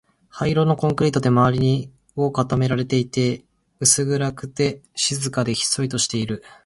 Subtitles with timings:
[0.29, 3.45] 灰色のコンクリートで周りを囲まれていて、
[3.79, 6.43] 薄暗くて、静かで、ひっそりとしている